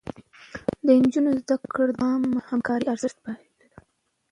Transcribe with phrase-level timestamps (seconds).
[0.85, 3.45] د نجونو زده کړه د عامه همکارۍ ارزښت پالي.